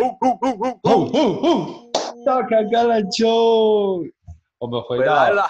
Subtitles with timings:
[0.00, 1.92] 呼呼呼呼呼呼呼！
[2.24, 4.02] 大砍橄榄球，
[4.56, 5.42] 我们回到回来了，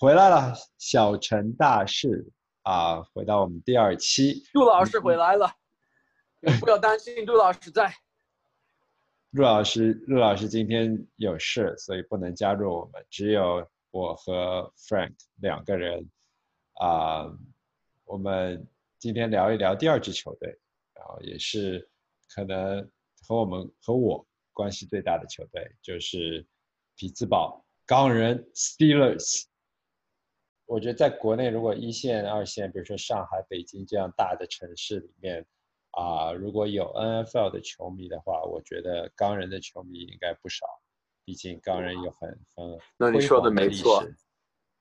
[0.00, 2.28] 回来了，小城大事
[2.62, 4.42] 啊，回到我们第二期。
[4.52, 5.52] 杜老师回来了，
[6.58, 7.94] 不要担心，杜老师在。
[9.30, 16.10] 陆老师，陆老师今天有事，所以不能加入我们，只有我和 Frank 两个人
[16.80, 17.30] 啊。
[18.06, 18.66] 我们
[18.98, 20.58] 今天聊一聊第二支球队，
[20.94, 21.88] 然后也是
[22.34, 22.90] 可能
[23.28, 26.46] 和我们和我关系最大的球队，就是
[26.96, 29.44] 匹兹堡钢人 Steelers。
[30.64, 35.46] 我觉得在国内，如果一线、二线，比如说上海、北京这样大的城市里面，
[35.90, 40.66] 啊，如果有 NFL 的球迷的话，我觉得钢人的球迷应该不少。
[41.26, 44.02] 毕竟钢人有很很那你说的没错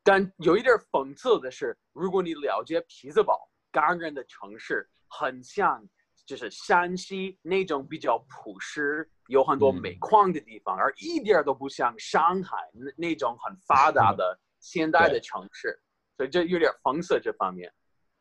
[0.04, 5.86] 但有一点讽刺的是，如果你了解匹兹堡钢人的城市，很像
[6.28, 15.80] 就是山西那种比较朴实、有很多嗯煤矿的地方，而一点都不像上海那那种很发达的 现代的城市，
[16.18, 17.74] 所以这有点讽刺这方面。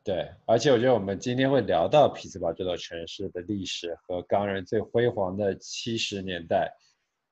[0.03, 6.73] 对，而且我觉得我们今天会聊到匹兹堡这座城市的历史和钢人最辉煌的七十年代，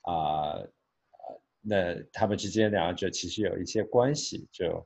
[0.02, 0.72] 啊、呃
[1.68, 4.86] 那他们之间两者其实有一些关系，就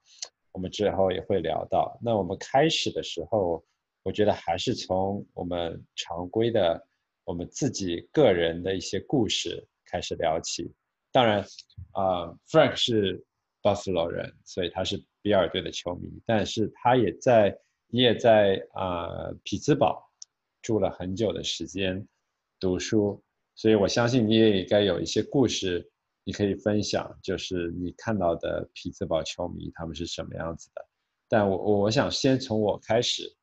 [0.54, 2.00] 我们之后也会聊到。
[2.02, 3.66] 那我们开始的时候，
[4.04, 6.88] 我觉得还是从我们常规的
[7.26, 10.72] 我们自己个人的一些故事开始聊起。
[11.12, 11.40] 当然，
[11.92, 13.26] 啊、f r a n k 是
[13.62, 20.08] Buffalo 人，所以他是比尔队的球迷，但是他也在，你也在啊、匹兹堡
[20.62, 22.08] 住了很久的时间
[22.60, 23.22] 读书，
[23.56, 25.92] 所以我相信你也应该有一些故事
[26.24, 30.86] 你可以分享，就是你看到的匹兹堡球迷他们是什么样子的。
[31.28, 33.36] 但我我我想先从我开始，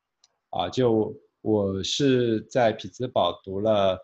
[0.49, 3.97] 啊，就我是在匹兹堡读了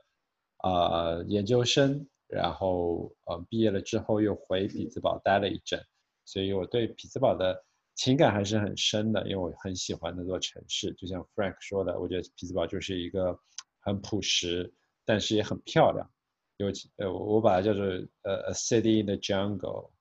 [0.58, 5.83] 啊、研究生，然后呃毕业了之后又回匹兹堡待了一阵，
[6.25, 7.63] 所以我对匹兹堡的
[7.95, 10.94] 情感还是很深的，因为我很喜欢那座城市。
[10.94, 13.38] 就像 Frank 说的，我觉得匹兹堡就是一个
[13.81, 14.73] 很朴实，
[15.06, 16.09] 但是也很漂亮。
[16.57, 17.84] 尤其呃，我把它叫做
[18.22, 19.91] 呃 a city in the jungle，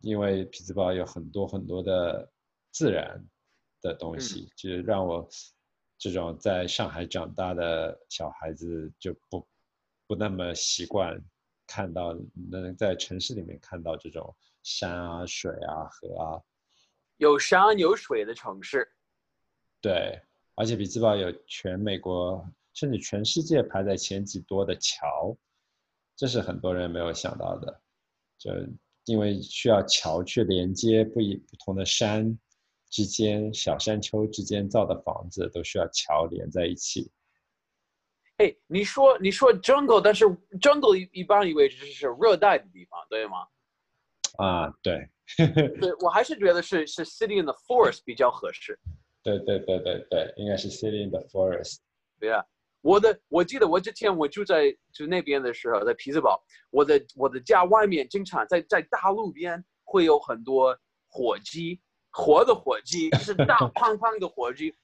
[0.00, 2.28] 因为匹兹堡有很多很多的
[2.72, 3.24] 自然
[3.82, 5.28] 的东西，就是让我
[5.98, 9.46] 这种在上海长大的小孩子就不
[10.06, 11.20] 不那么习惯
[11.66, 12.14] 看到
[12.50, 16.42] 能在城市里面看到这种山啊、水啊、河啊，
[17.16, 18.86] 有山有水的城市，
[19.80, 20.20] 对，
[20.54, 25.36] 而且匹兹堡有全美国甚至全世界排在前几多的桥，
[26.14, 27.80] 这是很多人没有想到的。
[28.38, 28.50] 就
[29.06, 32.38] 因为需要桥去连接不一不同的山
[32.90, 37.10] 之间、小山丘之间造的房子，都需要桥连在一起。
[38.38, 40.24] 哎，你说你说 jungle，但是
[40.60, 43.46] jungle 一一般以为只是热带的地方，对吗？
[44.38, 45.08] 啊，对，
[45.80, 48.78] 对，我还是觉得是是 city in the forest 比较合适。
[49.24, 51.78] 对对对对对，应该是 City in the Forest。
[52.20, 52.44] 对啊，
[52.80, 61.80] 我的我记得我之前我住在就那边的时候，在匹兹堡，我的我的家外面经常在在大路边会有很多火鸡，
[62.16, 64.74] 活的火鸡，就是大胖胖的火鸡，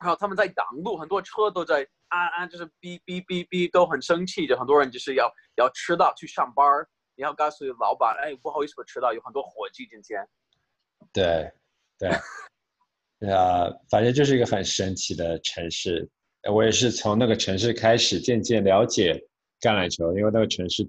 [0.00, 10.28] 然后他们在挡路，很多车都在啊啊，就是哔哔哔哔，都很生气，就很多人就是要要迟到去上班儿，你要告诉老板，哎，不好意思，我迟到，有很多火鸡今天。
[11.12, 11.52] 对，
[11.98, 12.10] 对，
[13.30, 16.10] 啊，反正就是一个很神奇的城市。
[16.50, 19.14] 我也是从那个城市开始渐渐了解
[19.60, 20.84] 橄榄球，因为那个城市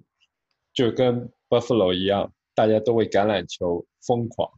[0.74, 4.52] 就跟 Buffalo 一样，大家都为橄榄球疯狂。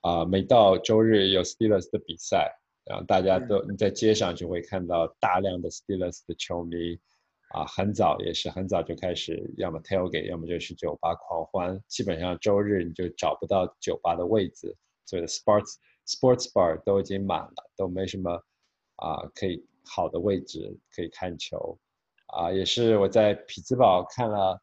[0.00, 2.50] 啊、每到周日有 Steelers 的比赛，
[2.84, 6.98] 然后大家都你在街上就会看到大量的 Steelers 的球迷。
[7.52, 11.82] 啊，很早也是很早就开始，要么 tailgate，要么就是酒吧狂欢。
[11.88, 15.74] 基本上周日你就找不到酒吧的位置，所有的 sports
[16.06, 18.30] sports bar 都已经满了，都没什么
[18.94, 21.76] 啊可以好的位置可以看球。
[22.26, 24.56] 啊，也是我在匹兹堡看了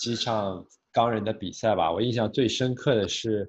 [0.00, 1.92] 几场钢人的比赛吧。
[1.92, 3.48] 我印象最深刻的是，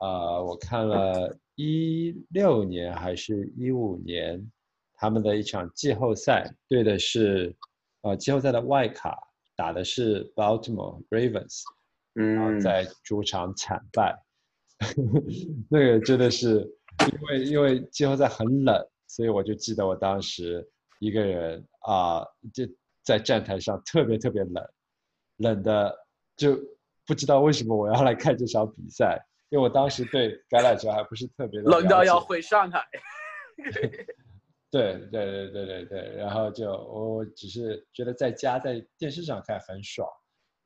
[0.00, 4.50] 呃，我看了一六年还是一五年
[4.94, 7.54] 他们的一场季后赛，对的是
[8.02, 9.16] 呃季后赛的外卡，
[9.56, 11.62] 打的是 Baltimore Ravens
[12.14, 12.34] 嗯。
[12.34, 14.16] 然后嗯在主场惨败，
[15.70, 16.68] 那个真的是
[17.12, 20.68] 因为因为季后赛很冷，所以我就记得我当时
[20.98, 22.64] 一个人啊、就
[23.02, 24.66] 在站台上特别特别冷，
[25.36, 25.94] 冷的
[26.36, 26.58] 就
[27.06, 32.84] 不知道为什么我要来看这场比赛，因为我当时对橄榄球还不是特别的冷到要回上海。
[34.70, 40.08] 对对对对对对，然后就我我只是觉得在家在电视上看很爽，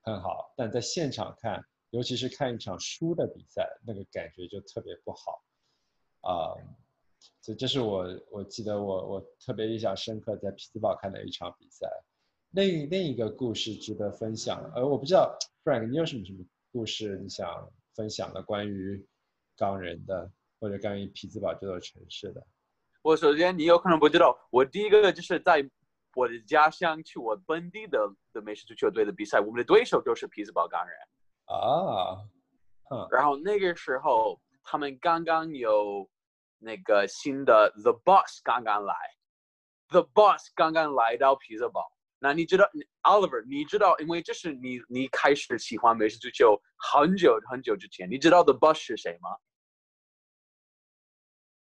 [0.03, 5.43] 很好，但在现场看，尤其是看一场输的比赛，那个感觉就特别不好
[6.23, 6.57] 啊。
[7.43, 11.87] 所以这是我我记得我我特别印象深刻在匹兹堡看的一场比赛。
[12.53, 16.43] 另另一个故事值得分享，呃，我不知道 Frank 你有什么什么
[16.73, 19.05] 故事你想分享了关于
[19.57, 20.31] 钢人的
[20.61, 22.47] 或者关于匹兹堡这座城市的？
[23.03, 25.69] 我首先你有可能不知道，我第一个就是在
[26.15, 30.97] 我的家乡去我本地的的美式足球队的比赛，我们的对手就是匹兹堡钢人
[31.47, 32.23] 啊，
[32.93, 36.09] 嗯，然后那个时候他们刚刚有
[36.59, 38.95] 那个新的 The Boss 刚刚来
[39.89, 41.91] ，The Boss 刚刚来到匹兹堡。
[42.21, 42.69] 那你知道
[43.03, 49.37] ，Oliver，你知道，因为这是你你开始喜欢美式足球很久很久之前，你知道 The Boss 是谁吗？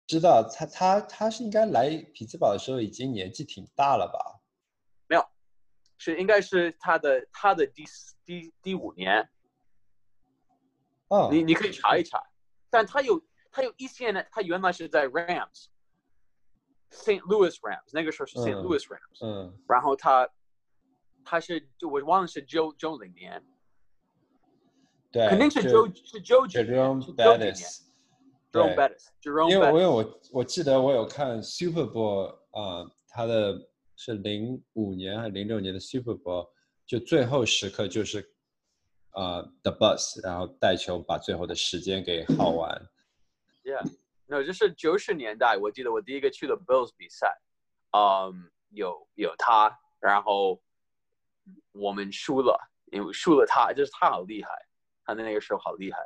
[0.07, 4.41] 知道，他他他是应该来匹兹堡的时候已经年纪挺大了吧？
[5.07, 5.25] 没有，
[5.97, 7.85] 是应该是他的他的第
[8.25, 9.29] 第第五年。
[11.07, 12.21] 哦，你你可以查一查，
[12.69, 17.21] 但他有他有一些呢，他原来是在 Rams，St.
[17.21, 18.57] Louis Rams，那个时候是 St.
[18.57, 20.29] Louis Rams，嗯，然后他。
[21.23, 23.43] 他是就我忘了是九九零年，
[25.11, 27.53] 对，肯定是九是九九年，九九年
[28.51, 29.49] ，Jerome Bettis，Jerome Bettis。
[29.49, 36.49] 因为我有我我记得我有看 Super Bowl 啊，他的是零五年还是零六年的 Super Bowl，
[36.85, 38.33] 就最后时刻就是
[39.11, 42.89] 啊 The Bus，然后带球把最后的时间给耗完。
[43.63, 47.39] Yeah，No，就是九十年代，我记得我第一个去的 Bills 比赛，
[47.91, 50.61] 嗯，有有他，然后。
[51.71, 52.59] 我们输了，
[52.91, 54.49] 因为输了他，就是他好厉害，
[55.05, 55.99] 他那个时候好厉害。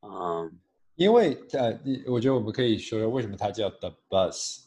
[0.00, 0.58] 嗯，
[0.94, 4.66] 因为呃，我觉得我们可以说说为什么他叫 The Bus。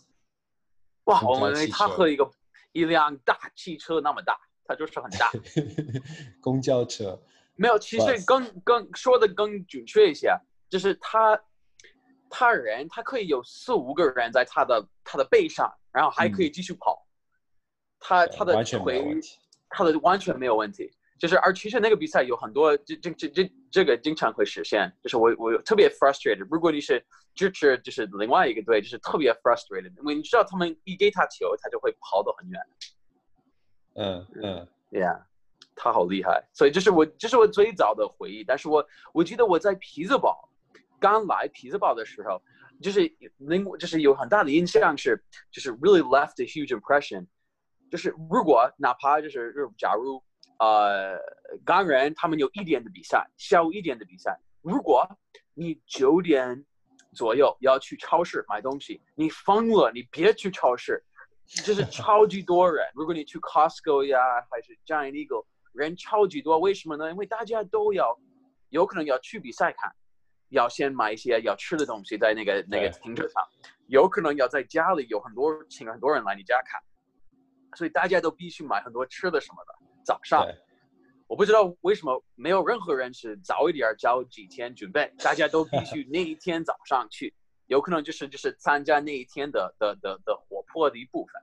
[1.05, 2.29] 哇，我们他和一个
[2.73, 5.31] 一辆大汽车那么大，他就是很大。
[6.41, 7.21] 公交车。
[7.55, 10.35] 没有，其实更更说的更准确一些，
[10.69, 11.41] 就是他
[12.29, 17.07] 他人他可以有四五个人在他的他的背上，然后还可以继续跑。
[17.99, 19.19] 他他的腿。
[19.71, 26.45] 他的完全没有问题，就是而其实那个比赛有很多这这这这这个经常会实现，就是我我特别 frustrated。
[26.49, 27.03] 如果你是
[27.33, 32.61] 支持就是另外一个队，就是特别 frustrated，因为你知道他们一给他球，他就会跑得很远。
[33.95, 35.21] 嗯嗯，Yeah，
[35.75, 38.43] 他好厉害，所以这是我这是我最早的回忆。
[38.43, 40.49] 但是我我记得我在匹兹堡
[40.99, 42.41] 刚来匹兹堡的时候，
[42.81, 47.25] 就是那就是有很大的印象是就是 really left a huge impression。
[47.91, 50.23] 就是如果哪怕就是假如
[50.59, 51.19] 呃
[51.65, 55.05] 钢人他们有一点的比赛，下午一点的比赛，如果
[55.53, 56.65] 你九点
[57.13, 61.03] 左右要去超市买东西，你疯了，你别去超市，
[61.65, 62.87] 就是 超级多人。
[62.95, 64.17] 如果你去 Costco 呀，
[64.49, 67.11] 还是 Giant Eagle，人超级多，为什么呢？
[67.11, 68.17] 因为大家都要
[68.69, 69.91] 有可能要去比赛看，
[70.47, 73.45] 要先买一些要吃的东西在那个那个停车场，
[73.87, 76.81] 有可能要在家里有很多请很多人来你家看。
[77.75, 79.73] 所以大家都必须买很多吃的什么的。
[80.03, 80.45] 早上，
[81.27, 87.33] 我不知道为什么没有任何人是早一点早几天准备，大家都必须那一天早上去。
[87.67, 91.41] 有可能就是就是参加那一天的的的的活泼的一部分。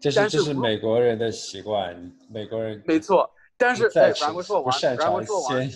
[0.00, 3.28] 这是这是美国人的习惯，美国人没错。
[3.56, 5.68] 但是哎，然后说完，然后说完。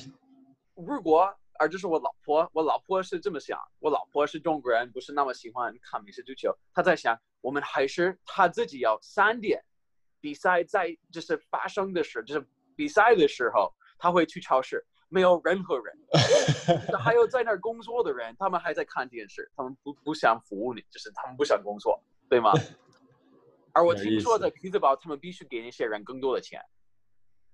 [0.75, 6.56] 如果而这是我老婆，我老婆是这么想，我老婆是中国人，不是那么喜欢看美式足球。
[6.73, 9.61] 她在想，我们还是她自己要三点。
[10.20, 12.46] 比赛在就是发生的时，就是
[12.76, 15.96] 比赛的时候，他会去超市，没有任何人，
[16.98, 22.52] 还有在那儿工作的人，他们还在看电视，他们不不想服务你，就是他们不想工作，对吗？
[23.72, 26.60] 而我听说在匹兹堡，他们必须给那些人更多的钱。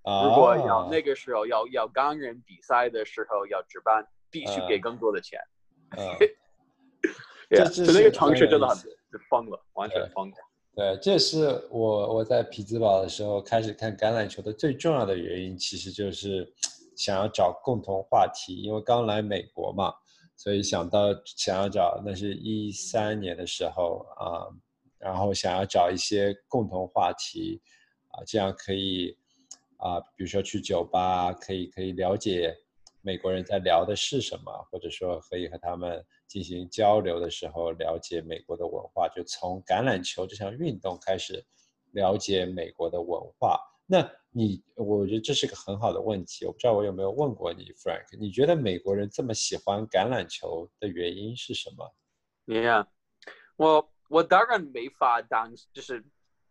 [0.03, 5.41] 如果要那个时候要要钢人比赛的时候要值班，必须给更多的钱。
[7.51, 8.77] 这那个城市真的很
[9.29, 10.37] 疯了，完全疯了。
[10.77, 16.53] 对，这是我我在匹兹堡的时候开始看橄榄球的最重要的原因，其实就是
[16.95, 18.57] 想要找共同话题。
[18.57, 19.95] 因为刚来美国嘛，
[20.37, 24.53] 所以想到想要找，那是一三年的时候啊，
[24.99, 27.59] 然后想要找一些共同话题
[28.09, 29.17] 啊，这样可以
[29.79, 32.55] 啊，比如说去酒吧，可以可以了解
[33.07, 36.05] 美国人在聊的是什么，或者说可以和他们。
[36.29, 41.41] 进行交流的时候，了解美国的文化，就从橄榄球这项运动开始
[41.93, 43.61] 了解美国的文化。
[43.87, 46.45] 那你，我觉得这是个很好的问题。
[46.45, 51.95] 我不知道我有没有问过你，Frank，你觉得美国人这么喜欢橄榄球的原因是什么
[52.47, 52.89] ？Yeah，
[53.55, 56.05] 我我当然没法当，就是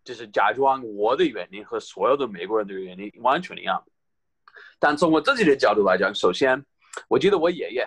[0.06, 3.84] 就是假装我的原因和所有的美国人的原因完全一样。
[4.80, 6.64] 但从我自己的角度来讲，首先，
[7.08, 7.86] 我觉得我爷爷，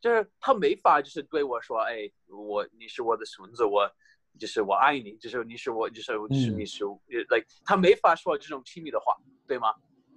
[0.00, 3.90] 就是他没法就是对我说，哎，我你是我的孙子，我
[4.38, 6.84] 就是我爱你，就是你是我，就是就是你是
[7.30, 9.74] ，like 他没法说这种亲密的话，对吗？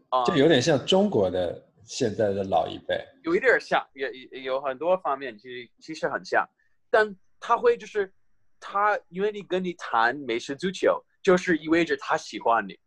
[0.09, 6.47] 啊，就有点像中国的现在的老一辈，有一点像，也有很多方面其实其实很像，
[6.89, 8.13] 但他会就是
[8.59, 12.77] 他愿意跟你谈美式足球，就是意味着他喜欢你，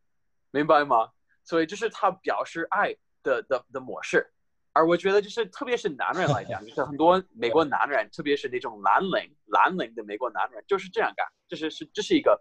[0.53, 1.09] 明白吗？
[1.45, 2.97] 所以就是他表示爱。
[3.25, 4.31] 的的的模式，
[4.75, 12.39] 而我觉得就是，特别是男人来讲，就是很多美国男人，特别是那种蓝领蓝领的美国男人，就是这样干，就是是这是一个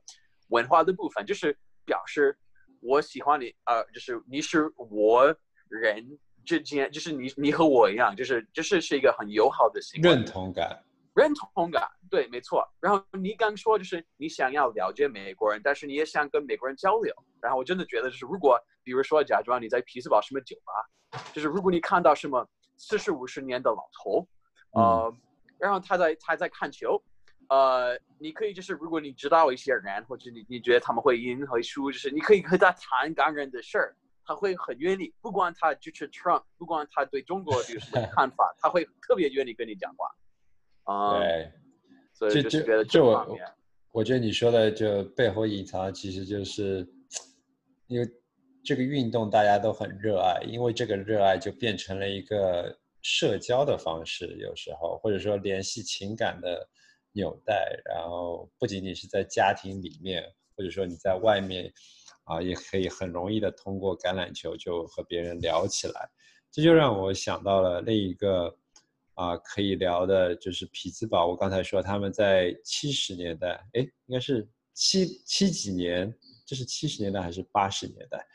[0.50, 2.38] 文化的部分，就是表示
[2.82, 5.34] 我喜欢你，呃，就是你是我
[5.70, 6.06] 人
[6.46, 10.84] 之间，就是你你和我一样，就是就是是一个很友好的行为，认同感。
[11.14, 12.68] 认同感，对，没错。
[12.80, 17.14] 然后你刚说就是你想要了解美国人，但是你也想跟美国人交流。
[17.42, 24.28] 然后我真的觉得就是，如果比如说假装你在匹兹堡什么酒吧，就是如果你看到什么四十五十年的老头，
[24.72, 25.14] 呃，
[25.60, 27.04] 然后他在他在看球，
[27.50, 40.10] 呃，你可以就是如果你知道一些人，或者你你觉得他们会赢会输，就是你可以和他谈感人的事儿，他会很愿意，不管他支持 Trump，不管他对中国有什么看法，他会特别愿意跟你讲话。
[40.84, 41.52] 啊，对，
[42.14, 43.38] 所以就就觉得就我，
[43.92, 46.86] 我觉得你说的就背后隐藏其实就是，
[47.88, 48.08] 因为
[48.66, 56.68] 这个运动大家都很热爱，因为这个热爱就变成了一个社交的方式，有时候或者说联系情感的
[57.14, 60.22] 纽带，然后不仅仅是在家庭里面，
[60.58, 61.72] 或者说你在外面
[62.26, 66.10] 啊，也可以很容易的通过橄榄球就和别人聊起来，
[66.52, 68.58] 这就让我想到了另一个。
[69.16, 71.28] 啊，可以聊的就是匹兹堡。
[71.28, 76.12] 我刚才说他们在七十年代，哎，应该是七七几年，
[76.46, 78.26] 这是七十年代还是八十年代？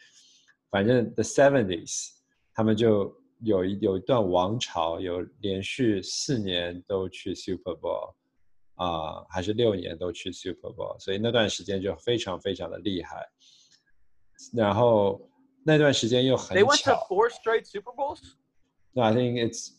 [0.70, 2.10] 反正 the seventies，
[2.54, 8.14] 他们就有一有一段王朝，有连续四年都去 Super Bowl，
[8.76, 13.28] 啊，还是六年都去 Super Bowl，所以那段时间就非常非常的厉害。
[14.54, 15.28] 然后
[15.64, 16.62] 那段时间又很巧。
[16.62, 18.20] They went to four straight Super Bowls.
[18.92, 19.76] No, I think it's.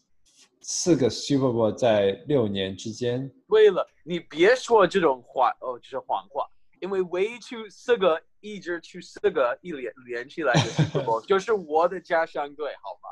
[0.61, 3.31] 四个 Super Bowl 在六年之间。
[3.47, 6.45] 为了，你别说这种话哦，就是谎话。
[6.81, 13.09] 因为唯一去四个，一直去四个一连连起来的 Super Bowl， 就是我的家乡队，好吗？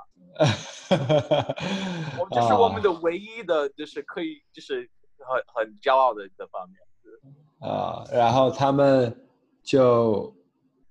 [2.17, 4.89] 我 这是我们的唯一的，就是可以，就是
[5.19, 6.79] 很很骄傲的的方面。
[7.69, 9.13] 啊，然后他们
[9.63, 10.33] 就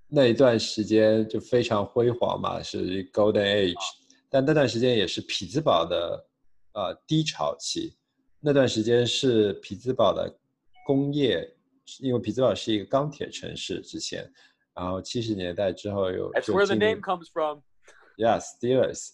[0.08, 3.74] 那一段时间就非常辉煌嘛，是 Golden Age，
[4.28, 6.26] 但那段时间也是匹兹堡的。
[6.76, 7.96] 呃，低潮期，
[8.38, 10.30] 那段时间是匹兹堡的
[10.84, 11.42] 工业，
[12.00, 14.30] 因为匹兹堡是一个钢铁城市之前，
[14.74, 16.30] 然后七十年代之后又。
[16.34, 17.60] That's where the name comes from.
[18.18, 19.08] Yeah, Steelers，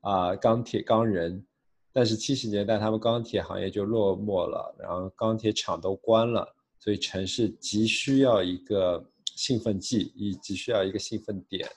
[0.00, 1.44] 啊，钢铁钢人，
[1.92, 11.68] 但是七十年代他们钢铁行业就落寞了，然后钢铁厂都关了，所以城市急需要一个兴奋剂，以急需要一个兴奋点，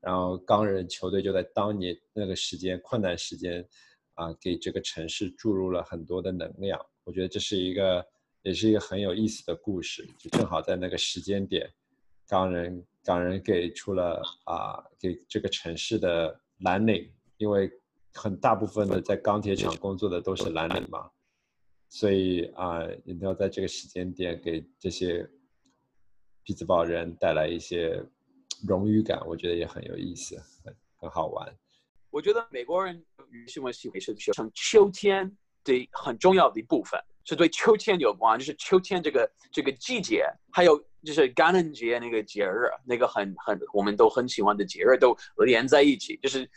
[0.00, 3.62] 然后钢人球队就在当年那个时间困难时间。
[4.18, 8.04] 啊，给这个城市注入了很多的能量，我觉得这是一个，
[8.42, 10.04] 也是一个很有意思的故事。
[10.18, 11.72] 就正好在那个时间点，
[12.26, 17.70] 港人港人给出了啊，给这个城市的蓝领，因为
[18.12, 21.08] 很大部分的在钢铁厂工作的都是蓝领嘛，
[21.88, 25.30] 所以啊，一定要在这个时间点给这些
[26.42, 28.04] 匹兹堡人带来一些
[28.66, 31.56] 荣誉感，我觉得也很有意思，很很好玩。
[32.10, 33.04] 我觉得美国人
[33.46, 35.30] 喜欢喜欢是像秋天
[35.64, 46.48] 的很重要的一部分，是对秋天有关，就是秋天这个这个季节，还有就是感恩节那个节日，那个很很我们都很喜欢的节日都连在一起，就是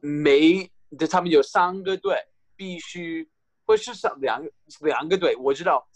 [0.00, 2.16] 每就他们有三个队
[2.54, 3.26] 必须，
[3.64, 4.44] 或是上两
[4.80, 5.88] 两个队，我知道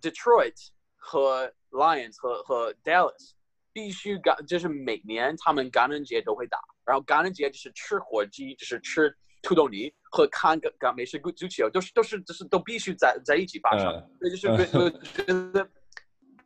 [0.00, 0.54] Detroit
[0.96, 3.30] 和 Lions 和和 Dallas
[3.72, 6.58] 必须感，就是每年他们感恩节都会打。
[6.84, 14.08] 然后感恩节就是吃火鸡，就是吃土豆泥和看个看美式足球，都是都是都是都必须在在一起发生。
[14.20, 15.68] 这就是我觉得，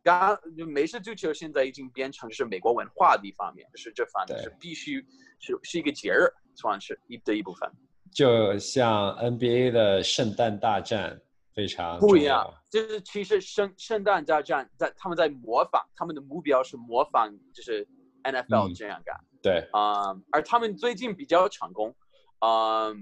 [0.03, 5.03] 刚美式足球现在已经变成是美国文化的一方面，就是这方面是必须
[5.39, 7.69] 是是一个节日，算是一的一部分。
[8.11, 11.19] 就像 NBA 的圣诞大战
[11.57, 17.87] 非常不一样，就是其实圣圣诞大战在他们在模仿，他们的目标是模仿就是
[18.21, 19.17] NFL 这样干。
[19.41, 21.95] 对啊，而他们最近比较成功，
[22.37, 22.93] 啊，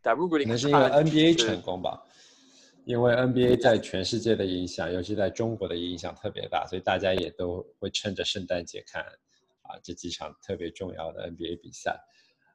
[0.00, 2.02] 但如果你可能是因为 NBA 成功吧，
[2.86, 11.94] 因为 NBA 在全世界的影响，尤其在中国的影响特别大，所以大家也都会趁着圣诞节看啊这几场特别重要的 NBA 比赛。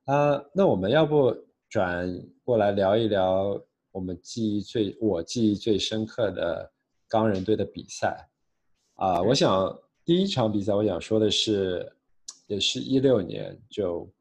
[0.05, 1.31] 啊，那我们要不
[1.69, 2.11] 转
[2.43, 3.61] 过来聊一聊
[3.93, 6.69] 我们记忆最我记忆最深刻的
[7.07, 8.27] 钢人队的比赛
[8.95, 9.21] 啊？
[9.21, 11.89] 我想第一场比赛我想说的是，
[12.47, 14.11] 也是一六年就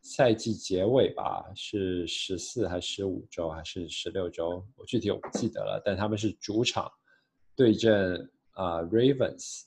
[0.00, 4.64] 赛季结尾吧，是十四还是十五周还是十六周？
[4.76, 6.88] 我具体我不记得了，但他们是主场
[7.56, 9.64] 对阵啊 Ravens，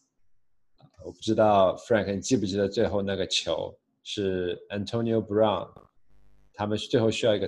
[1.05, 3.77] 我不知道 Frank 你记不记得最后那个球？
[4.01, 5.69] 是 Antonio Brown，
[6.53, 7.47] 他们最后需要一个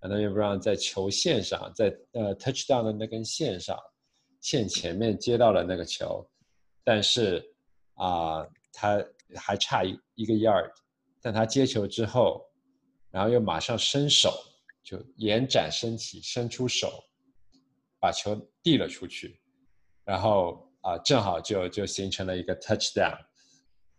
[0.00, 3.76] Antonio Brown 在球线上，在呃 touchdown 的那根线上，
[4.40, 6.28] 线前面接到了那个球，
[6.84, 7.44] 但是
[7.94, 10.70] 啊，他还差一一个 yard，
[11.20, 12.44] 但他接球之后，
[13.10, 14.30] 然后又马上伸手，
[14.84, 17.02] 就延展身体，伸出手，
[17.98, 19.40] 把球递了出去，
[20.04, 23.18] 然后啊，正好就就形成了一个 touchdown。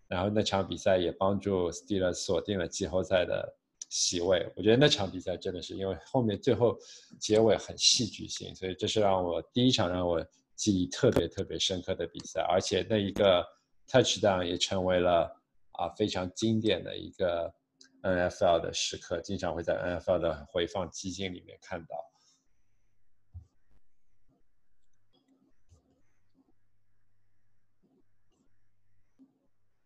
[0.08, 3.58] 然后那场比赛也帮助 Steelers 锁定了季后赛的
[3.90, 4.52] 席位。
[4.56, 6.78] 我觉得那场比赛真的是因为后面最后
[7.20, 10.26] 结尾很戏剧性，所以这是让我第一场让我
[10.56, 12.42] 记忆特别特别深刻的比赛。
[12.42, 13.46] 而且那一个
[13.88, 15.32] touchdown 也成为了
[15.72, 17.54] 啊非常经典的一个
[18.02, 21.96] NFL 的时刻，经常会在 NFL 的回放基金里面看到。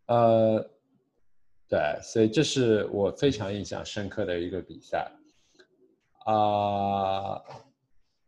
[0.07, 0.69] 呃，
[1.71, 5.09] 对，所以这是我非常印象深刻的一个比赛
[6.25, 7.41] 啊。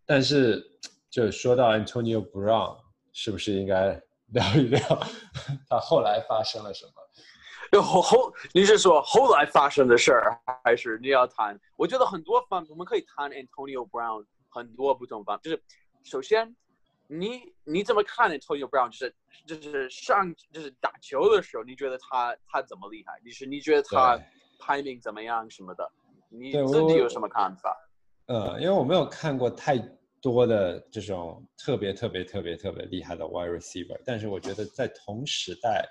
[0.06, 0.66] 但是，
[1.10, 2.78] 就说到 Antonio Brown，
[3.12, 4.80] 是不是应该聊一聊
[5.68, 7.82] 他后来发生了什么？
[7.82, 11.60] 后后，你是说后来发生的事儿，还是你要谈？
[11.76, 15.62] 我觉得很多方我们可以谈 Antonio Brown 很多不同方就是
[16.06, 16.56] 首先。
[17.08, 18.90] 你你怎么看 Antonio Brown？
[18.90, 23.20] 就是就是上就是打球的时候，你觉得他他怎么厉害？
[23.24, 24.20] 你是你觉得他
[24.60, 25.92] 排名怎么样什么的？
[26.30, 27.78] 你自己有什么看法？
[28.28, 29.78] 呃，因为我没有看过太
[30.22, 35.86] 多的这种特别特别特别特别厉害的 wide receiver，但是我觉得在同时代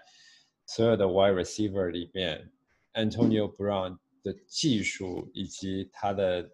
[0.67, 2.51] 所有的 wide receiver 里面
[2.95, 6.51] ，Antonio Brown 的技术以及他的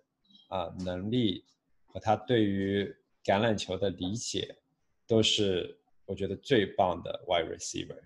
[0.49, 1.45] 啊能力
[1.87, 2.93] 和他对于
[3.25, 4.57] 橄榄球的理解
[5.07, 8.01] 都是我觉得最棒的 wide receiver，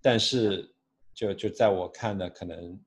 [0.00, 0.74] 但是
[1.12, 2.80] 就就在我看的可能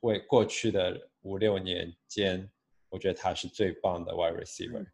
[0.00, 2.50] 为过去的五六年间，
[2.88, 4.84] 我觉得他是最棒的 wide receiver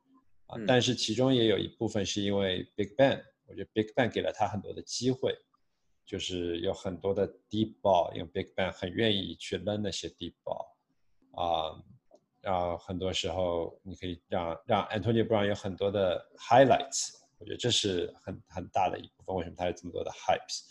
[0.46, 5.34] 啊，但是其中也有一部分是因为 Big Ben，我觉得 Big Ben 给了他很多的机会，
[6.04, 10.66] 就是有很多的 deep ball，因为 Big Ben 很愿意去扔那些 deep ball
[11.40, 11.82] 啊。
[12.48, 19.36] 然后很多时候，你可以让让 Antonio Brown 有很多的 highlights，我觉得这是很很大的一部分。
[19.36, 20.62] 为什么他有这么多的 hypes？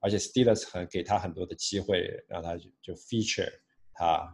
[0.00, 3.50] 而且 Steelers 很给他很多的机会，让他就就 feature
[3.94, 4.28] 他，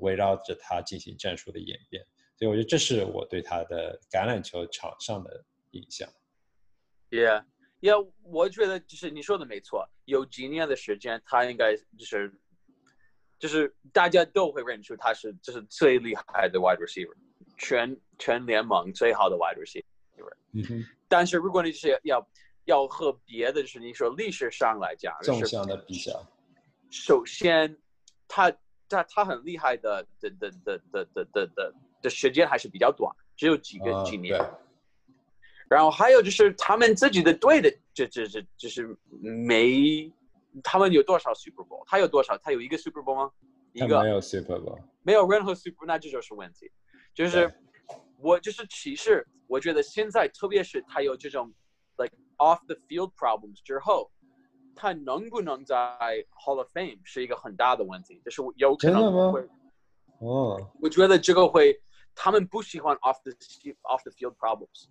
[0.00, 2.06] 围绕着他进行战术的演变。
[2.36, 6.06] 所以我觉得这是我对他的橄榄球场上的印象。
[7.08, 12.38] Yeah，Yeah，我觉得就是你说的没错，有几年的时间，他应该就是。
[13.44, 17.12] 就是大家都会认出他是就是最厉害的 wide receiver，
[17.58, 20.32] 全全联盟最好的 wide receiver。
[20.52, 20.86] 嗯哼。
[21.08, 22.26] 但是如果你是要
[22.64, 26.26] 要和别的，就是你说历史上来讲，纵向的比较，
[26.88, 27.76] 首先
[28.26, 28.50] 他
[28.88, 34.42] 他他很厉害的的的的的的的的的时间还是比较短，只有几个几年。
[35.68, 40.10] 然后还有就是他们自己的队的，这这这就是没。
[40.62, 41.82] 他们有多少 Super Bowl？
[41.86, 42.38] 他有多少？
[42.38, 43.30] 他有一个 Super Bowl 吗？
[43.72, 46.70] 一个没有 Super Bowl，没有任何 Super，那这就是问题。
[47.12, 47.52] 就是
[48.18, 51.52] 我就是其实我觉得现在特别是他有这种
[51.96, 54.12] like off the field problems 之后，
[54.76, 55.76] 他能不能在
[56.44, 58.22] Hall of Fame 是一个很大的问题。
[58.24, 59.40] 就是有可能会
[60.20, 61.82] 哦，我觉得这个会
[62.14, 63.32] 他们不喜欢 off the
[63.82, 64.86] off the field problems。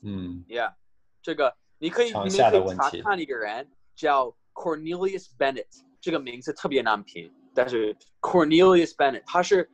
[0.00, 0.72] 嗯，Yeah，
[1.20, 4.34] 这个你可以你们可以查看一个人叫。
[4.62, 5.66] Cornelius Bennett
[6.00, 9.68] 这个名字特别难拼，但是 Cornelius Bennett 他是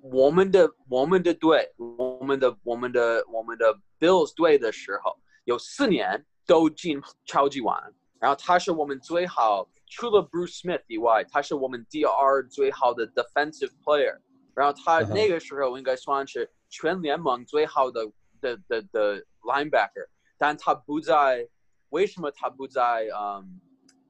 [0.00, 7.78] 我们的我们的队，我们的我们的我们的 Bills 队的时候，有四年都进超级碗，
[8.18, 14.16] 然后他是我们最好，除了 Bruce Smith 以外，他是我们第二最好的 defensive player，
[14.54, 21.46] 然后他那个时候应该算是全联盟最好的的的的 linebacker，但他不在，
[21.90, 23.06] 为什么他不在？
[23.14, 23.60] 嗯。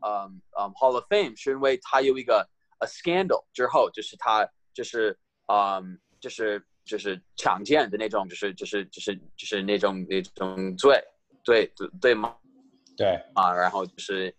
[0.05, 11.03] 嗯嗯，Hall of Fame 是因为他有一个 a scandal 之后，就是他就是嗯就是就是强奸的那种，就是就是就是就是那种那种罪，
[11.45, 12.37] 对对对吗？
[12.97, 14.35] 对啊，然后就是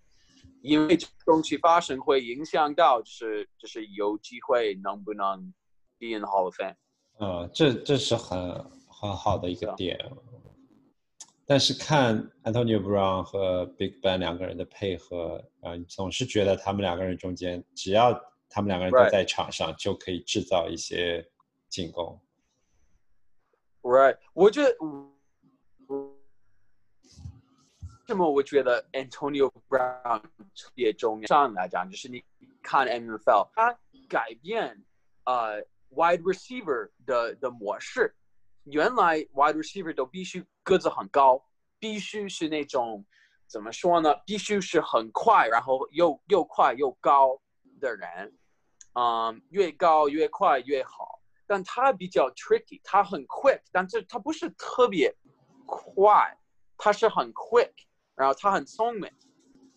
[0.61, 5.53] 因为这东西发生，会影响到就是就是有机会能不能
[5.97, 6.75] be in the Hall of Fame。
[7.19, 8.53] 嗯，这这是很
[8.87, 9.97] 很好的一个点。
[11.51, 18.13] 但是看 Antonio Brown 和 Big Ben 两个人的配合，啊，总是觉得他们两个人中间，只要
[18.49, 21.29] 他们两个人都在场上，就可以制造一些
[21.67, 22.17] 进攻。
[23.81, 24.77] Right，我觉得，
[25.89, 26.09] 为
[28.07, 30.21] 什么我觉得 Antonio Brown
[30.55, 31.27] 特别重要？
[31.27, 32.23] 上来讲，就是你
[32.63, 34.81] 看 NFL，他改变
[35.25, 38.15] 呃 wide receiver 的的模式。
[38.65, 41.43] 原来 wide receiver 都必须个子很高，
[41.79, 43.05] 必须是那种
[43.47, 44.15] 怎么说呢？
[44.25, 47.41] 必须是很快，然后又又快又高
[47.79, 48.37] 的人。
[48.93, 51.21] 嗯，越高越快越好。
[51.47, 55.13] 但他比较 tricky，他很 quick，但是他不是特别
[55.65, 56.37] 快，
[56.77, 57.73] 他是很 quick，
[58.15, 59.11] 然后他很聪明。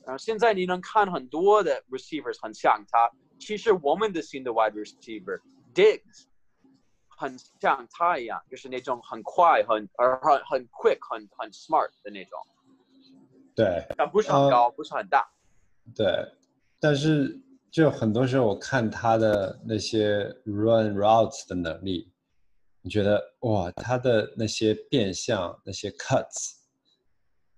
[0.05, 5.41] 然后现在你能看很多的 receivers 很像他，其实我们的新的 wide receiver
[5.75, 6.27] Diggs
[7.17, 12.39] 很像他一样，就是那种很快、很而很很 quick、很很 smart 的那种，
[13.55, 15.27] 对但不是很高，不是很大。
[15.95, 16.07] 对，
[16.81, 22.13] 但是就很多时候我看他的那些 run routes 的能力，
[22.83, 26.55] 你觉得哇，他的那些变相、那些 cuts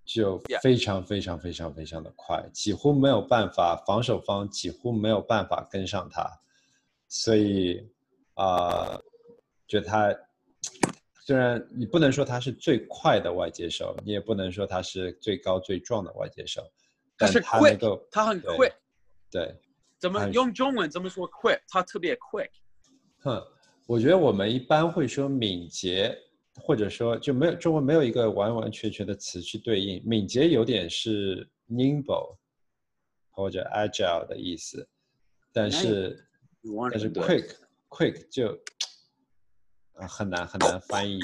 [0.05, 6.41] 就非常非常非常非常的快，几乎没有办法，防守方几乎没有办法跟上他，
[7.09, 7.89] 所以
[8.35, 9.01] 啊、
[9.67, 10.15] 觉得他
[11.25, 16.63] 虽然你不能说他是最快的外接手，你也不能说他是最高最壮的外接手，
[17.17, 18.73] 但他是他能够他很对 quick，
[19.31, 19.55] 对。
[19.99, 21.59] 怎么用中文怎么说 quick？
[21.69, 22.51] 他特别 quick。
[23.21, 23.43] 哼，
[23.87, 26.17] 我觉得我们一般会说敏捷，
[26.61, 30.03] 或者说就没有中文没有一个完完全全的词去对应。
[30.05, 32.37] 敏捷有点是 nimble
[33.31, 34.87] 或者 agile 的意思，
[35.51, 36.29] 但是
[36.91, 37.57] 但是 quick
[37.89, 38.55] quick 就
[39.97, 41.19] 啊很难很难翻译。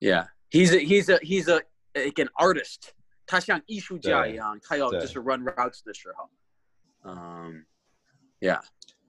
[0.00, 1.62] Yeah, he's a he's a he's a
[1.94, 2.90] like an artist.
[3.26, 6.30] 他像艺术家一样，他要就是 run routes 的时候，
[7.04, 7.64] 嗯
[8.40, 8.60] ，Yeah，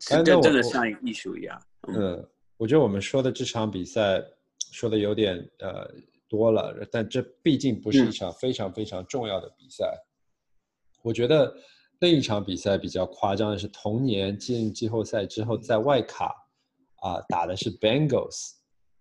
[0.09, 1.61] 哎那我这真的我像艺术一样。
[1.87, 4.23] 嗯嗯，我觉得我们说的这场比赛
[4.71, 5.89] 说的有点呃
[6.29, 9.91] 多了，但这毕竟不是一嗯场非常非常重要的比赛。
[11.01, 11.51] 我觉得
[11.99, 16.35] 另一场比赛比较夸张的是同年进季后赛之后，在外卡
[17.01, 18.53] 啊、打的是 Bengals，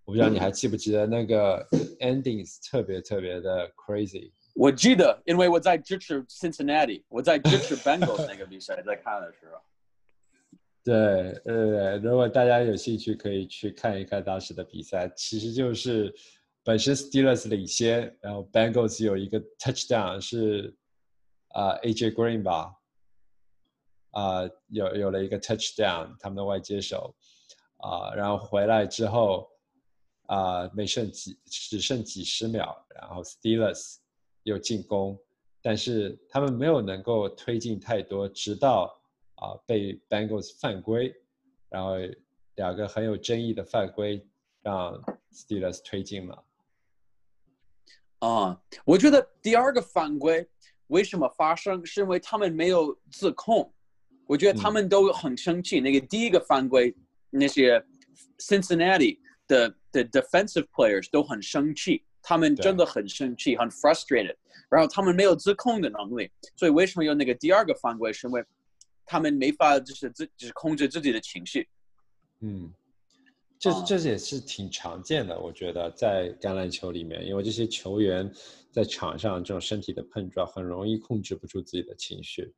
[0.04, 1.66] 我不知道你还记不记得那个
[2.00, 4.32] endings 特别特别的 crazy。
[4.54, 9.60] 我记得，因为我在支持 Cincinnati，我在支持 Bengals 那个比赛，在看的时候。
[10.82, 10.94] 对，
[11.44, 15.10] 呃，如果大家有兴趣，可以去看一看当时的比赛。
[15.14, 16.12] 其实就是
[16.64, 20.74] 本身 Steelers 领先，然后 Bengals 有一个 touchdown 是
[21.48, 22.74] 啊、AJ Green 吧，
[24.12, 27.14] 啊、有有了一个 touchdown，他们的外接手
[27.82, 29.50] 啊、然后回来之后
[30.26, 33.96] 啊、没剩几只剩几十秒，然后 Steelers
[34.44, 35.18] 又进攻，
[35.60, 39.00] 但是他们没有能够推进太多，直到
[39.34, 41.14] 啊、被 Bengals 犯规，
[41.68, 41.94] 然后
[42.54, 44.24] 两个很有争议的犯规
[44.62, 44.92] 让
[45.32, 46.44] Steelers 推进了。
[48.20, 50.46] 啊、我觉得第二个犯规
[50.88, 53.72] 为什么发生，是因为他们没有自控。
[54.26, 55.80] 我觉得他嗯们都很生气。
[55.80, 56.94] 那个第一个犯规，
[57.30, 57.82] 那些
[58.38, 64.36] Cincinnati 的的 defensive players 都很生气，他们真的很生气，很 frustrated。
[64.70, 68.44] 然后他们没有自控的能力，所以为什么有那个第二个犯规，是因为
[69.04, 71.68] 他们没法就是自就是控制自己的情绪。
[72.40, 72.72] 嗯，
[73.58, 78.32] 这啊这也是挺常见的，我觉得在橄榄球里面，因为这些球员
[78.70, 82.54] 在场上这种身体的碰撞，很容易控制不住自己的情绪。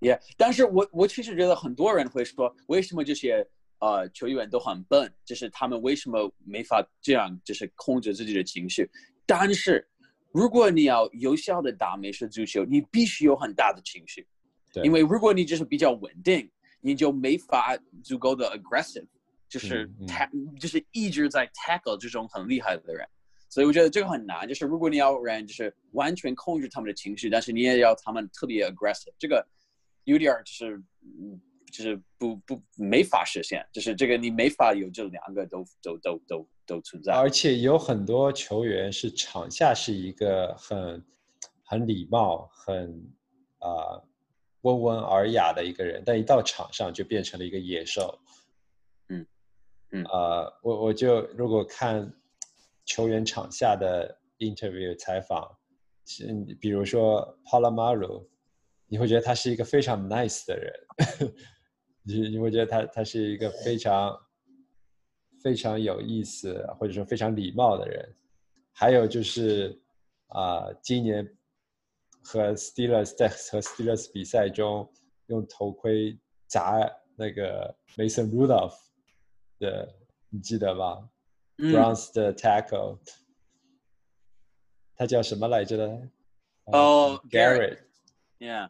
[0.00, 3.48] Yeah，但是我我其实觉得很多人会说，为什么这些
[3.80, 5.12] 呃球员都很笨？
[5.24, 8.90] 就是他们为什么没法这样，就是控制自己的情绪？
[9.26, 9.86] 但是
[10.32, 14.26] 如果你要有效的打美式足球，你必须有很大的情绪，
[14.72, 19.06] 对，因为如果你就是比较稳定，你就没法足够的 aggressive，
[19.48, 23.06] 就是嗯嗯 ta、就是一直在 tackle 这种很厉害的人。
[23.50, 29.42] 所以我觉得这个很难，就是如果你要让就是完全控制他们的情绪，但是你也要他们特别 aggressive，这个
[30.04, 31.40] 有点儿就是嗯，
[31.72, 37.12] 就是不不没法实现，就是这个你没法有这两个都都都都都存在。
[37.12, 41.04] 而且有很多球员是场下是一个很
[41.64, 42.90] 很礼貌、很
[43.58, 44.02] 啊、
[44.62, 48.18] 温文尔雅的一个人，但一到场上就变成了一个野兽。
[49.08, 49.26] 嗯，
[49.92, 52.12] 嗯呃，我我就如果看
[52.84, 55.56] 球员场下的 interview 采访，
[56.06, 56.26] 是
[56.60, 58.26] 比如说 Palamaru，
[58.86, 60.72] 你会觉得他是一个非常 nice 的人，
[62.08, 64.18] 你你会觉得他他是一个非常
[65.42, 68.16] 非常有意思或者说非常礼貌的人。
[68.72, 69.78] 还有就是
[70.28, 71.26] 啊、今年
[72.22, 74.90] 和 Steelers 在和 Steelers 比赛中
[75.26, 76.78] 用头盔砸
[77.16, 78.76] 那个 Mason Rudolph
[79.58, 79.94] 的，
[80.28, 81.08] 你记得吧、
[81.56, 81.70] 嗯。
[81.70, 82.98] B r o n s 的 tackle，
[84.96, 85.86] 他叫什么来着的？
[86.66, 88.68] 呃哦，Garrett，Yeah，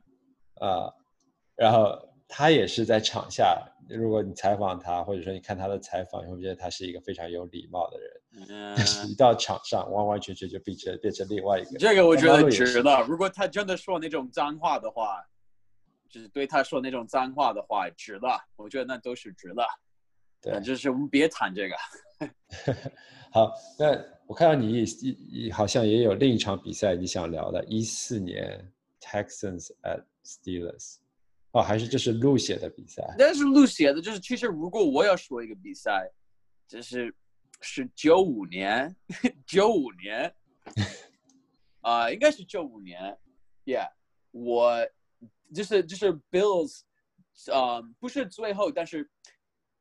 [0.55, 0.94] 啊、
[1.57, 8.11] 然后他也是在场下，如果你采访他，或者说你看他的采访，你会觉得他是一个非常有礼貌的人。
[8.49, 11.79] 嗯但，是一到场上，完完全全就变成变成另外一个人。
[11.79, 13.03] 这个我觉得值了。
[13.09, 15.25] 如果他真的说那种脏话的话，
[16.09, 18.38] 就是对他说那种脏话的话，值了。
[18.57, 19.64] 我觉得那都是值了。
[20.41, 21.75] 对呃就是我们别谈这个。
[23.33, 30.99] 好，那我看到你也也也好像也有另一场比赛你想聊的，一四年 Texans at Steelers，
[31.53, 33.03] 哦，还是这是路写的比赛？
[33.19, 36.11] 但是录写的就是，其实如果我要说一个比赛，
[36.67, 37.15] 就是
[37.61, 38.95] 是九五年，
[39.47, 40.35] 九五年，
[41.81, 43.17] 啊、应该是九五年
[43.65, 43.89] ，Yeah，
[44.31, 44.87] 我
[45.55, 46.81] 就是就是 Bills，
[47.47, 49.11] 呃，不是最后，但是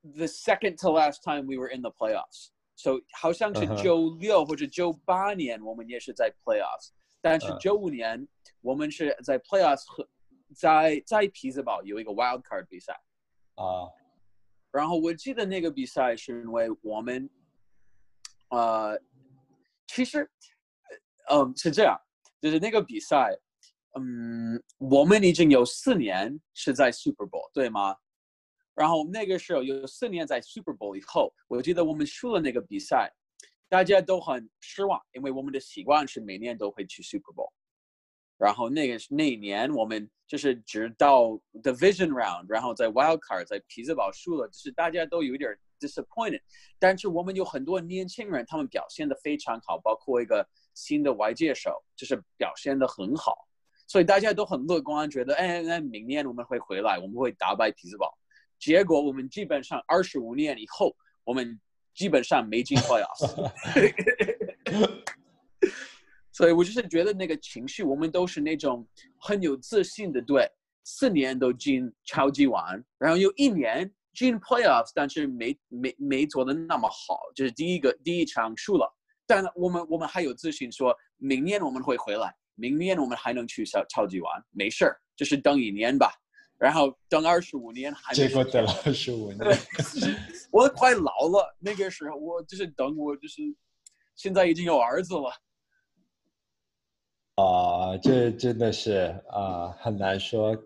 [0.01, 2.49] the second to last time we were in the playoffs。
[2.77, 8.25] So 好像是嗯哼九六或者九八年，我们也是在 playoffs，但是嗯九五年
[8.61, 10.07] 我们是在 playoffs 和
[10.55, 12.93] 在在匹兹堡有一个 wild card 比赛。
[13.55, 13.89] 啊，
[14.71, 17.29] 然后我记得那个比赛是因为我们，
[18.49, 18.99] 呃，
[19.87, 20.29] 其实，
[21.27, 21.99] 呃嗯，是这样，
[22.39, 23.35] 就是那个比赛，
[23.95, 27.97] 嗯，我们已经有四年是在 Super Bowl，对吗？
[28.75, 33.11] 然后那个时候有四年在 Super Bowl 以后，我记得我们输了那个比赛，
[33.67, 37.51] 大家都很失望，因为我们的习惯是每年都会去 Super Bowl。
[38.37, 41.29] 然后那个那一年我们就是直到
[41.63, 46.41] Division Round，然后在 Wild Card 在匹兹堡输了，就是大家都有点 disappointed。
[46.79, 53.47] 但是我们有很多年轻人，他们表现的非常好，包括一个新的外接手，就是表现的很好，
[53.87, 58.15] 所以大家都很乐观，觉得哎，那明年我们会回来，我们会打败匹兹堡。
[58.59, 61.59] 结果我们基本上二十五年以后，我们
[61.95, 63.51] 基本上没进 playoffs。
[66.37, 68.87] 所以我就是觉得那个情绪，我们都是那种
[69.19, 70.47] 很有自信的队，
[70.83, 78.87] 四年都进超级碗，然后有一年进 playoffs，但是没没没做的那么好，就是第一个第一场输了，
[79.25, 86.13] 但我们我们还有自信说，明年我们会回来，明年我们还能去超超级碗，没事儿，就是等一年吧，
[86.59, 89.39] 然后等二十五年还没结果等了二十五年。
[90.51, 93.41] 我快老了，那个时候我就是等我就是
[94.15, 95.31] 现在已经有儿子了。
[97.37, 100.57] 啊，这真的是啊、很难说，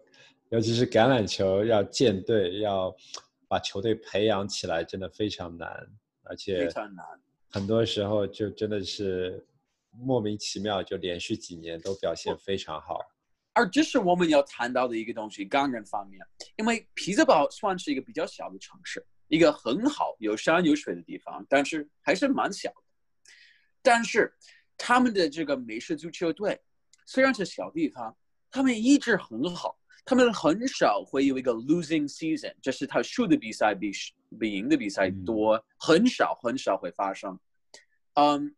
[0.50, 2.96] 尤其是橄榄球要建队，要
[3.50, 5.70] 把球队培养起来，真的非常难，
[6.24, 7.06] 而且非常难
[7.50, 9.46] 很多时候就真的是
[9.92, 13.02] 莫名其妙，就连续几年都表现非常好。
[13.52, 22.76] 而这是我们要谈到的一个东西，钢人方面，因为匹兹堡算是一个比较小的城市，一个很好有山有水的地方，但是还是蛮小的。
[23.82, 24.34] 但是
[24.84, 26.60] 他们的这个美式足球队
[27.06, 28.18] 虽然是小地方，
[28.50, 33.92] 他们一直很好，他们很少会有一个 losing season，就是他输的比赛比
[34.40, 37.40] 比赢的比赛多，很少很少会发生。
[38.16, 38.56] 嗯，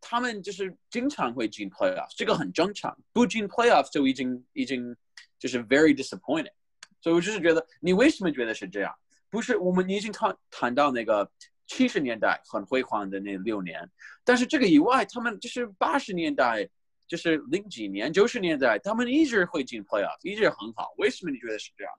[0.00, 2.98] 他们就是经常会进 playoffs，这个很正常。
[3.12, 4.96] 不进 playoffs 就已经已经
[5.38, 6.52] 就是 very disappointed。
[7.00, 8.92] 所以我就是觉得，你为什么觉得是这样？
[9.30, 11.30] 不是我们已经谈谈到那个
[11.72, 13.88] 七十年代很辉煌的那六年，
[14.24, 16.68] 但是这个以外，他们就是八十年代，
[17.06, 20.92] 就是零几年、九十年代，他们一直会进 playoffs，一直很好。
[20.98, 21.92] 为什么你觉得是这样？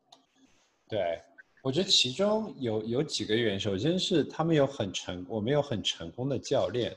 [0.87, 1.19] 对，
[1.63, 6.95] 我觉得其中有有几个原因，首先是他们有很成，我们有很成功的教练，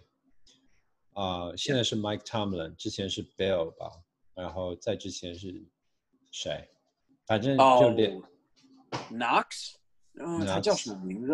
[1.15, 3.91] 啊、现在是 Mike Tomlin，之前是 Bill 吧，
[4.35, 5.65] 然后在之前是
[6.31, 6.69] 谁？
[7.27, 8.23] 反正就连、
[9.11, 9.77] Knox，
[10.19, 11.33] 嗯，他叫什么名字？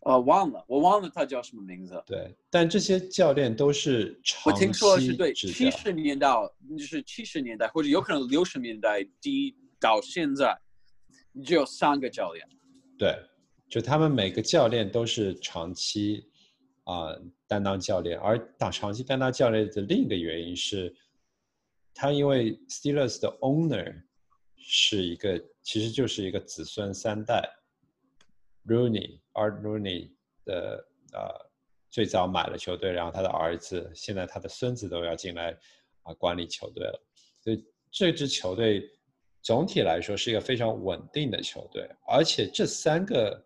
[0.00, 2.02] 呃，忘了，我忘了他叫什么名字。
[2.06, 6.28] 对，但这些教练都是长期我听说是对七十年代，
[6.76, 10.58] 就是七十年代或者有可能六十年代第一到现在，
[11.44, 12.46] 只有三个教练。
[12.98, 13.16] 对，
[13.68, 16.28] 就他们每个教练都是长期
[16.84, 17.14] 啊、
[17.46, 20.94] 担当教练，而打长期担当教练的另一个原因是，
[21.94, 24.02] 他因为 Steelers 的 owner
[24.56, 27.42] 是一个，其实就是一个子孙三代
[28.68, 30.10] ，Rooney、Art Rooney
[30.44, 31.50] 的呃
[31.90, 35.56] 最早买了球队，然后他的儿子，现在他的孙子都要进来
[36.02, 37.06] 啊管理球队了。
[37.40, 38.88] 所以这支球队
[39.42, 43.42] 总体来说是一个非常稳定的球队，而且这三个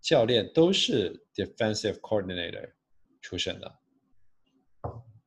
[0.00, 2.68] 教练都是 defensive coordinator
[3.20, 3.78] 出身的。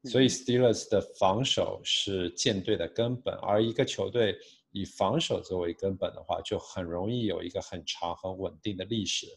[0.04, 4.38] 所以 Steelers 的防守是舰队的根本，而一个球队
[4.78, 9.28] 以防守作为根本的话，就很容易有一个很长、很稳定的历史。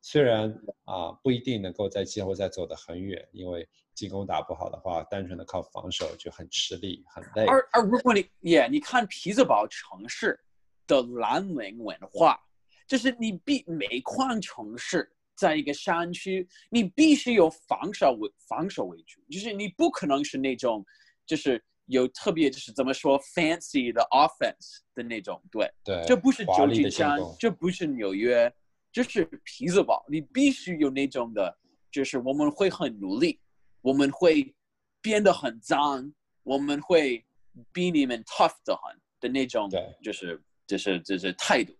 [0.00, 0.48] 虽然
[0.84, 7.44] 啊不一定能够在季后赛走得很远，因为进攻打不好的话，单纯的靠防守就很吃力、很累。
[7.46, 10.38] 而而如果你也你看匹兹堡城市
[10.86, 12.40] 的蓝领文化，
[12.86, 15.12] 就是你必每矿城市。
[15.38, 20.82] 在一个山区，你必须有防守为防守为主，就是你不可能是那种，
[21.26, 25.68] 就是有特别就是怎么说 fancy 的 offense 的那种队。
[25.84, 28.52] 对，这不是旧金山，这不是纽约，
[28.92, 30.04] 这是匹兹堡。
[30.08, 31.56] 你必须有那种的，
[31.90, 33.40] 就是我们会很努力，
[33.82, 34.54] 我们会
[35.00, 37.24] 变得很脏，我们会
[37.72, 41.72] 比你们 tough 的很的那种，对，就是就是就是态度。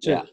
[0.00, 0.26] 这样。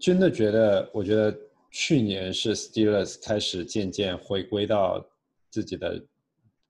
[0.00, 1.38] 真的觉得，我觉得
[1.70, 5.06] 去年是 Steelers 开始渐渐回归到
[5.50, 6.02] 自己的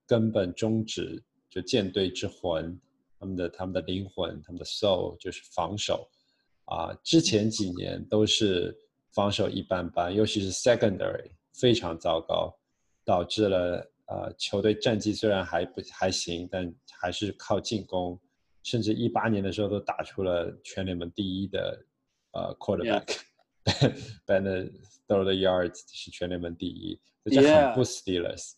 [0.09, 2.77] 根本宗旨，就舰队之魂，
[3.21, 6.09] 他们的他们的灵魂，他们的 soul 就是防守。
[6.65, 8.77] 啊，之前几年都是
[9.13, 12.53] 防守一般般，尤其是 secondary 非常糟糕，
[13.05, 18.19] 导致了呃球队战绩虽然还不还行，但还是靠进攻，
[18.63, 21.85] 甚至一八年的时候都打出了全联盟第一的。
[22.33, 24.71] 呃，quarterback，ban the
[25.09, 28.53] throw the yards 是全联盟第一，这很不 Steelers。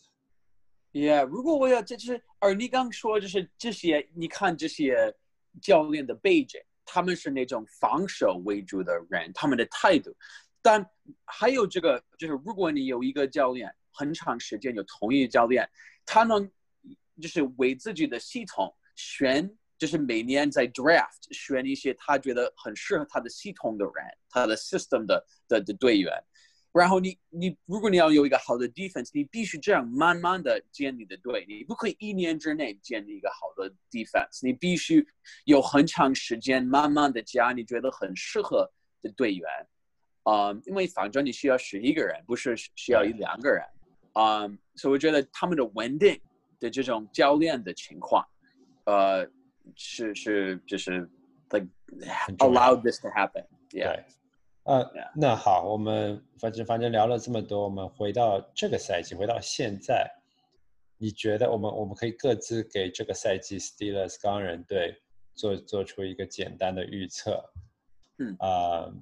[0.92, 5.14] Yeah，如果我要这就是，而你刚说就是这些，你看这些
[5.62, 10.14] 教练的背景，他们是那种防守为主的人，他们的态度。
[10.62, 10.84] 但
[11.24, 15.68] 还有这个，就是如果你有一个教练，很长时间有同一个教练，
[16.04, 16.50] 他能
[17.20, 19.50] 就是为自己的系统选。
[19.78, 23.94] 就是每年在 draft 选一些他觉得很适合他的系统的人，
[24.28, 26.12] 他的 system 的的的队员。
[26.72, 35.06] 然后你你如果你要有一个好的 defense，你必须这样慢慢的建立的队，你不可以一年之内建立一个好的 defense，你必须
[35.44, 38.70] 有很长时间慢慢的加你觉得很适合
[39.02, 39.48] 的队员。
[40.22, 43.64] 啊，因为反正你需要十一个人，不是需要一两个人。
[44.12, 46.20] 啊，所以我觉得他们的稳定
[46.58, 48.26] 的这种教练的情况，
[48.84, 49.30] 呃。
[49.76, 51.08] 是是就是
[51.50, 51.68] like
[52.38, 53.44] allowed this to happen.
[54.70, 60.08] 呃，那好，我们反正反正聊了这么多，我们回到这个赛季，回到现在，
[60.96, 65.02] 你觉得我们我们可以各自给这个赛季 Steelers 钢人队
[65.34, 67.52] 做做出一个简单的预测？
[68.18, 68.94] 嗯啊，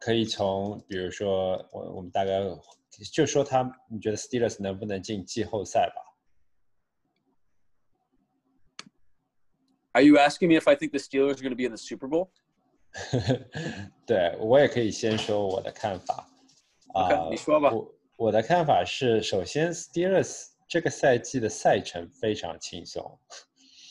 [0.00, 2.40] 可以从比如说我我们大概
[3.12, 6.02] 就说他，你觉得 Steelers 能不能进季后赛吧
[9.92, 12.08] ？Are you asking me if I think the Steelers are going to be in the Super
[12.08, 12.30] Bowl?
[14.06, 16.28] 对我也可以先说我的看法
[16.94, 17.70] 啊，你说吧。
[17.72, 23.18] 我我的看法是，首先 Steelers 这个赛季的赛程非常轻松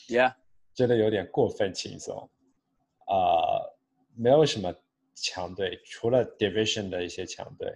[0.08, 0.34] ，Yeah，
[0.74, 2.28] 真的有点过分轻松
[3.06, 3.62] 啊，
[4.16, 4.74] 没有什么
[5.14, 7.72] 强队，除了 Division 的一些强队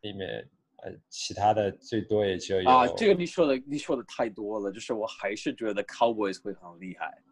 [0.00, 0.48] 里面，
[0.82, 7.22] 呃，其他的最多也就有啊，这个你说的你说的太多了，就是我还是觉得 Cowboys 会很厉害。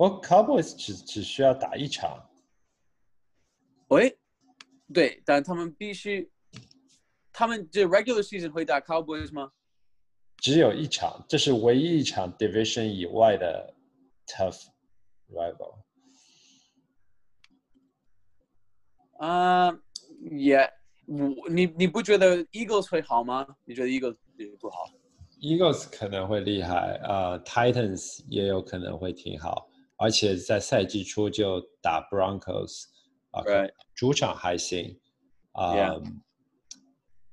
[0.00, 2.26] 我 Cowboys 只只需要打一场，
[3.88, 4.18] 喂，
[4.94, 6.32] 对，但他们必须，
[7.30, 9.52] 他们这 regular season 会打 Cowboys 吗？
[10.38, 13.74] 只有一场，这是唯一一场 division 以外的
[14.26, 14.68] tough
[15.28, 15.74] rival。
[19.18, 19.70] 啊，
[20.30, 20.60] 也，
[21.04, 23.46] 我你你不觉得 Eagles 会好吗？
[23.66, 24.16] 你觉得 Eagles
[24.58, 24.90] 不好
[25.42, 29.69] ？Eagles 可能会厉害啊，Titans 也有可能会挺好。
[30.00, 32.84] 而且在赛季初就打 Broncos，
[33.32, 33.44] 啊，
[33.94, 34.98] 主场还行，
[35.52, 35.94] 啊，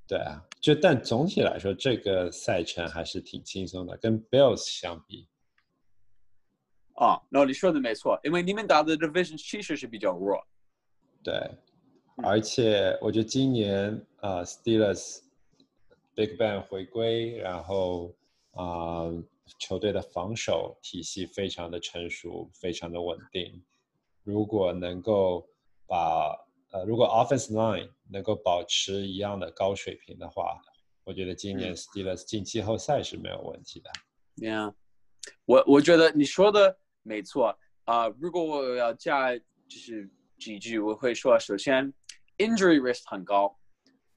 [0.06, 5.29] 对啊，就但总体来说，这个赛程还是挺轻松的，跟 Bills 相比。
[6.96, 10.46] 啊，那你说的没错，因为你们打的 Division 其实是比较弱。
[11.23, 11.33] 对，
[12.17, 15.19] 而且我觉得今年啊，Steelers
[16.13, 18.13] Big Bang 回归，然后
[18.52, 19.10] 啊。
[19.60, 23.63] 球队的防守体系非常的成熟，非常的稳定。
[24.23, 25.48] 如果能够
[25.85, 26.35] 把
[26.71, 30.60] 呃，如果 offense line 能够保持一样的高水平的话，
[31.06, 33.89] 我觉得今年 Steelers 进季后赛是没有问题的。
[34.35, 34.73] Yeah，
[35.45, 38.10] 我我觉得你说的没错啊。
[38.19, 41.93] 如果我要加就是几句，我会说，首先
[42.37, 43.58] injury risk 很高。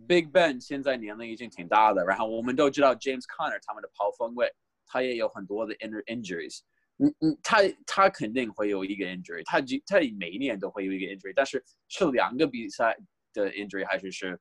[0.08, 4.50] Big Ben 现在年龄已经挺大的，然后我们都知道 James Conner 他们的跑锋位，
[4.90, 6.60] 他也有很多的 inner injuries。
[7.02, 12.94] 嗯嗯，他他肯定会有一个 injury，他他每一年都会有一个 injury，但是是两个比赛
[13.32, 14.38] 的 injury 还是是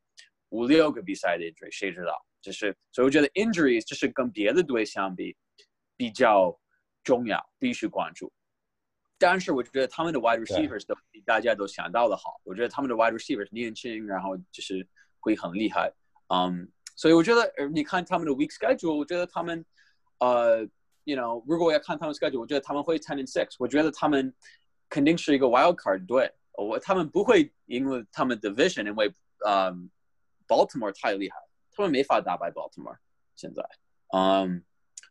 [0.49, 2.13] 五六个比赛的 injury，谁知道？
[2.41, 5.35] 就是所以我觉得 injuries 就是跟别的队相比
[5.95, 6.53] 比较
[7.03, 8.29] 重要，必须关注。
[9.17, 14.85] 但是我觉得他们的 wide receivers 都比大家都想到的好，我觉得他们的 wide receivers 年轻，然后就是
[15.19, 15.89] 会很厉害。
[16.27, 19.65] 嗯，所以我觉得你看他们的 week schedule，我觉得他们
[20.18, 20.62] 呃，
[21.04, 24.32] you know，如果我要看他们 schedule，我觉得他们会 ten and six，我觉得他们
[24.88, 26.32] 肯定是一个 wild card 队。
[26.56, 29.12] 我他们不会赢了他们 division，因为
[29.44, 29.90] 嗯，
[30.46, 31.36] Baltimore 太厉害，
[31.72, 32.96] 他们没法打败 Baltimore。
[33.34, 33.68] 现在，
[34.16, 34.64] 嗯，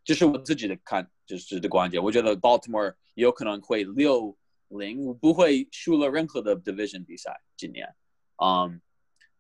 [0.05, 2.01] 这是我自己的看，就是的观点。
[2.01, 4.37] 我觉得 Baltimore 有可能会六
[4.69, 7.93] 零，不会输了任何的 division 比赛今年。
[8.37, 8.81] 嗯，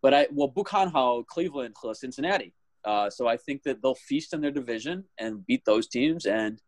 [0.01, 2.51] But I 我不看好 Cleveland 和 Cincinnati。
[2.85, 6.25] Uh, so I think that they'll feast in their division and beat those teams.
[6.25, 6.59] And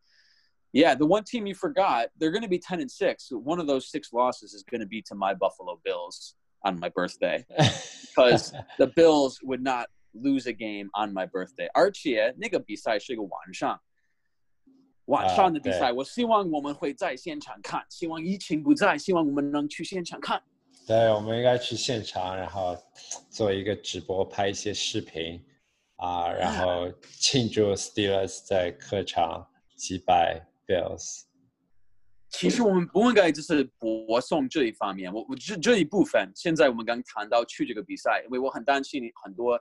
[0.72, 3.30] yeah, the one team you forgot, they're going to be 10 and 6.
[3.32, 6.90] One of those six losses is going to be to my Buffalo Bills on my
[6.90, 7.46] birthday
[8.10, 11.68] because the Bills would not lose a game on my birthday.
[11.74, 13.80] 而且那个比赛是一个晚上，
[15.06, 20.42] 晚上的比赛，我希望我们会在现场看，希望疫情不在，希望我们能去现场看。
[20.88, 22.78] 对，我们应该去现场，然后
[23.30, 25.44] 做一个直播，拍一些视频
[26.01, 29.47] 啊，然后庆祝 Steelers 在客场
[29.77, 31.25] 击败 Bills。
[32.31, 39.61] 其实我们不应该就是播送这一方面，我我这这一部分，现在我们刚谈到去这个比赛，因为我很担心很多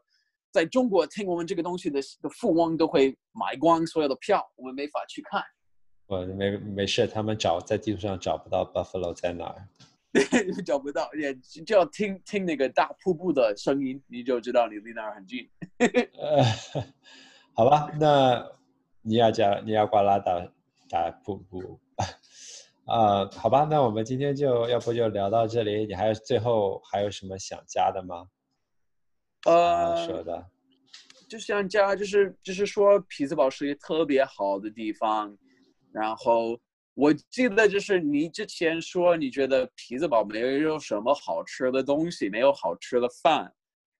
[0.52, 5.44] 在中国听我们这个东西的的富翁都会买光所有的票，我们没法去看。
[6.06, 9.68] 我没没事，他们找在地图上找不到 Buffalo 在哪儿，
[10.66, 11.34] 找不到，也
[11.66, 15.49] 就要听听那个大瀑布的声音，你就知道你离那儿很近。
[15.78, 16.43] 呃，
[17.55, 18.43] 好吧，那
[19.01, 20.39] 尼亚加尼亚瓜拉打
[20.89, 21.80] 打瀑布。
[22.86, 25.86] 啊，好吧，那我们今天就要不就聊到这里。
[25.86, 28.26] 你还有最后还有什么想加的吗？
[29.45, 30.49] 呃，说的，
[31.30, 35.38] 就想加，就是就是说，匹兹堡是一个特别好的地方。
[35.91, 36.60] 然后
[37.00, 43.52] 我记得就是你之前说你觉得匹兹堡没有什么好吃的东西，没有好吃的饭。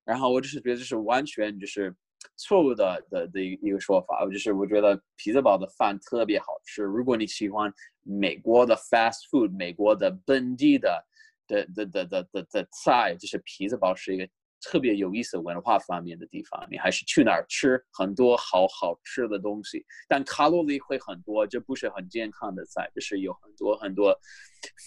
[0.04, 1.96] 然后我就是觉得这是完全就是
[2.36, 4.24] 错误的的的一个说法。
[4.26, 6.84] 我就是我觉得匹兹堡的饭特别好吃。
[6.84, 7.74] 如果你喜欢。
[8.04, 11.06] 美国的 fast food，美国的本地的
[11.46, 14.28] 的的的的的的菜，就是匹兹堡是一个
[14.62, 16.68] 特别有意思文化方面的地方。
[16.70, 22.90] 你还是去哪儿吃很多好好吃的东西，但卡路里会很多，这不是很健康的菜。
[22.94, 24.18] 就是有很多很多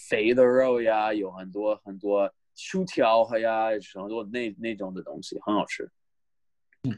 [0.09, 5.89] 肥的肉呀，有很多很多薯条和呀，很多那那种的东西，很好吃。
[6.83, 6.91] 嗯，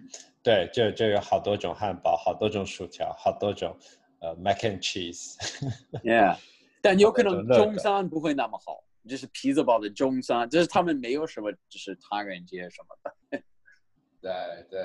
[0.44, 3.78] 对，就就有好多种汉堡，好多种薯条，好多种。
[4.22, 6.36] 呃，mac and cheese，yeah，
[6.82, 13.42] 但 有可能中餐不会那么好，就是匹兹堡的中山，就是他们没有什么，就是唐人街什么的。
[14.22, 14.82] 对对，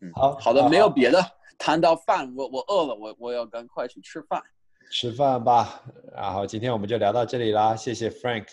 [0.00, 1.20] 嗯，好好的，没有别的。
[1.56, 4.42] 谈到饭，我我饿了，我我要赶快去吃饭。
[4.90, 8.48] 吃饭吧，然后今天我们就聊到这里啦，谢谢 Frank。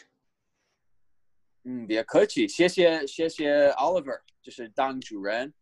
[1.63, 5.53] 嗯，别客气，谢谢谢谢 Oliver，就是当主人。